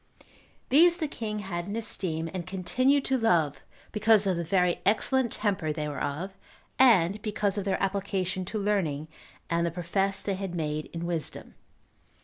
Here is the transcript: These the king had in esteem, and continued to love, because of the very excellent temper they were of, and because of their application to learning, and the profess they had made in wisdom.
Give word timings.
These 0.69 0.97
the 0.97 1.07
king 1.07 1.37
had 1.45 1.67
in 1.67 1.75
esteem, 1.75 2.27
and 2.33 2.47
continued 2.47 3.05
to 3.05 3.19
love, 3.19 3.61
because 3.91 4.25
of 4.25 4.35
the 4.35 4.43
very 4.43 4.81
excellent 4.83 5.31
temper 5.31 5.71
they 5.71 5.87
were 5.87 6.01
of, 6.01 6.33
and 6.79 7.21
because 7.21 7.55
of 7.55 7.65
their 7.65 7.77
application 7.79 8.43
to 8.45 8.57
learning, 8.57 9.09
and 9.47 9.63
the 9.63 9.69
profess 9.69 10.19
they 10.19 10.33
had 10.33 10.55
made 10.55 10.87
in 10.91 11.05
wisdom. 11.05 11.53